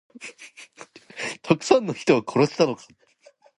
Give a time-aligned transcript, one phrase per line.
[1.43, 2.83] たくさんの人を殺したのか。